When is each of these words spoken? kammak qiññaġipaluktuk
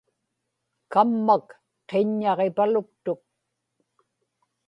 kammak 0.91 1.47
qiññaġipaluktuk 1.89 3.21